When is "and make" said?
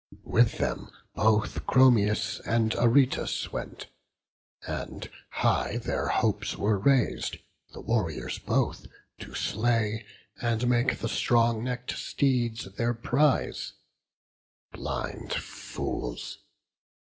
10.41-10.97